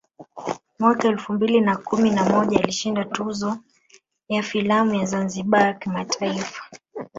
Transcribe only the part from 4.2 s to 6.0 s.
ya filamu ya ZanzibarI